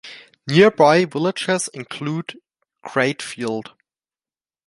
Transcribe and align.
Nearby 0.47 1.05
villages 1.05 1.67
include 1.75 2.39
Cratfield. 2.83 3.73